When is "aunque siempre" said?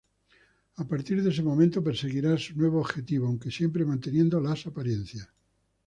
3.27-3.85